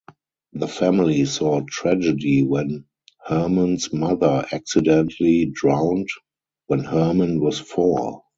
The 0.53 0.67
family 0.67 1.25
saw 1.25 1.61
tragedy 1.69 2.41
when 2.41 2.85
Hermon's 3.23 3.93
mother 3.93 4.47
accidentally 4.51 5.45
drowned 5.53 6.07
when 6.65 6.79
Hermon 6.79 7.39
was 7.39 7.59
four. 7.59 8.23